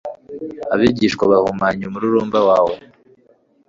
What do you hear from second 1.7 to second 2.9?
umururumba wawe